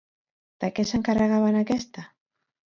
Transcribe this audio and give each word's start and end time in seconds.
De 0.63 0.69
què 0.79 0.85
s'encarregava 0.91 1.53
en 1.53 1.61
aquesta? 1.61 2.07